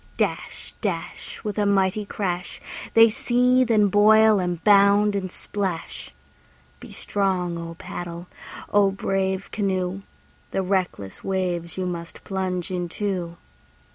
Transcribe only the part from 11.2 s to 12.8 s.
waves you must plunge